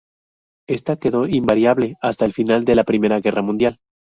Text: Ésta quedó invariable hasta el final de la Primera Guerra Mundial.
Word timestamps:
Ésta 0.67 0.95
quedó 0.95 1.27
invariable 1.27 1.95
hasta 2.01 2.25
el 2.25 2.33
final 2.33 2.65
de 2.65 2.73
la 2.73 2.85
Primera 2.85 3.19
Guerra 3.19 3.43
Mundial. 3.43 3.77